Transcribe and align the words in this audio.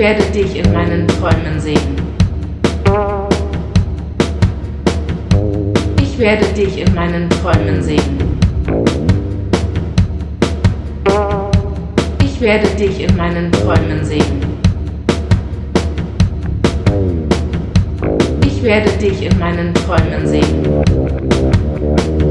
werde 0.00 0.22
dich 0.32 0.56
in 0.56 0.72
meinen 0.72 1.06
Träumen 1.06 1.60
sehen. 1.60 1.94
Ich 6.00 6.18
werde 6.18 6.46
dich 6.54 6.80
in 6.80 6.94
meinen 6.94 7.28
Träumen 7.28 7.82
sehen. 7.82 8.00
Ich 12.24 12.40
werde 12.40 12.66
dich 12.76 13.02
in 13.02 13.14
meinen 13.14 13.52
Träumen 13.52 14.02
sehen. 14.02 14.40
Ich 18.46 18.62
werde 18.62 18.90
dich 18.92 19.22
in 19.22 19.38
meinen 19.38 19.74
Träumen 19.74 20.26
sehen. 20.26 22.29